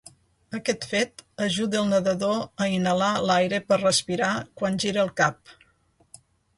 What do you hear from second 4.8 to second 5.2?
gira el